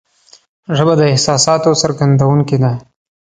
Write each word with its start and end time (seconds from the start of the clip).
ژبه 0.77 0.93
د 0.97 1.01
احساساتو 1.11 1.71
څرګندونکې 1.81 2.57
ده 2.63 2.71